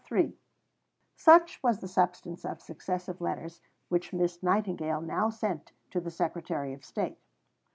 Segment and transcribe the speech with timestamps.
[0.11, 0.33] III
[1.15, 6.73] Such was the substance of successive letters which Miss Nightingale now sent to the Secretary
[6.73, 7.19] of State.